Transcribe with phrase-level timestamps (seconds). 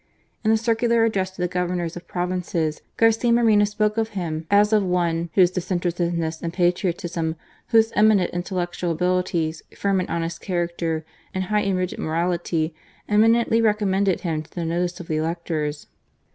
[0.43, 4.73] In a circular addressed to the Governors of Provinces, Garcia Moreno spoke of him as
[4.73, 7.35] of one" whose disinterestedness and patriotism,
[7.67, 12.73] whose eminent intellectual abilities, firm and honest character and i high and rigid morality,
[13.07, 15.85] eminently recommended him to the notice of the electors."